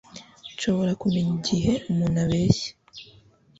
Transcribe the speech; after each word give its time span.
Nshobora 0.53 0.91
kumenya 1.01 1.31
igihe 1.39 1.71
umuntu 1.89 2.17
abeshya 2.25 2.71